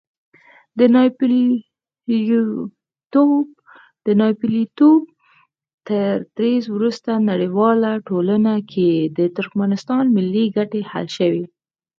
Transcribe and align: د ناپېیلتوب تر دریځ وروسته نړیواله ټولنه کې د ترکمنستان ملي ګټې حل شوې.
د 4.07 4.09
ناپېیلتوب 4.19 5.01
تر 5.87 6.13
دریځ 6.37 6.63
وروسته 6.75 7.11
نړیواله 7.29 7.91
ټولنه 8.07 8.53
کې 8.71 8.89
د 9.17 9.19
ترکمنستان 9.35 10.03
ملي 10.15 10.45
ګټې 10.57 10.81
حل 10.91 11.07
شوې. 11.17 11.43